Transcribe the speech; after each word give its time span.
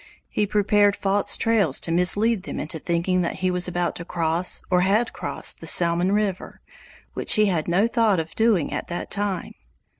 He 0.29 0.47
prepared 0.47 0.95
false 0.95 1.37
trails 1.37 1.79
to 1.81 1.91
mislead 1.91 2.41
them 2.41 2.59
into 2.59 2.79
thinking 2.79 3.21
that 3.21 3.35
he 3.35 3.51
was 3.51 3.67
about 3.67 3.95
to 3.97 4.03
cross 4.03 4.63
or 4.71 4.81
had 4.81 5.13
crossed 5.13 5.61
the 5.61 5.67
Salmon 5.67 6.11
River, 6.11 6.59
which 7.13 7.35
he 7.35 7.45
had 7.45 7.67
no 7.67 7.85
thought 7.85 8.19
of 8.19 8.33
doing 8.33 8.73
at 8.73 8.87
that 8.87 9.11
time. 9.11 9.53